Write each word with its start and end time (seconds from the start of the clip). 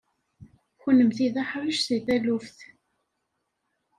Kennemti 0.81 1.27
d 1.33 1.35
aḥric 1.41 1.77
seg 1.81 2.01
taluft. 2.05 2.57